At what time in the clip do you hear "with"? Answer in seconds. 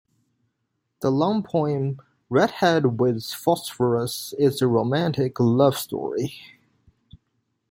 2.99-3.23